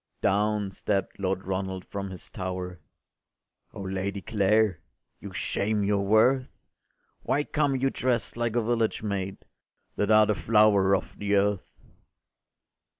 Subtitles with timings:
[0.19, 2.79] Down stept Lord Ronald from his tower:
[3.71, 4.79] “O Lady Clare,
[5.19, 6.47] you shame your worth!
[7.21, 9.37] Why come you drest like a village maid,
[9.97, 11.77] That are the flower of the earth?